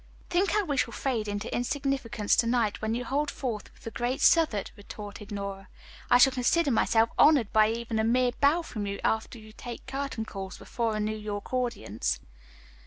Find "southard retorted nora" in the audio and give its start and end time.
4.19-5.69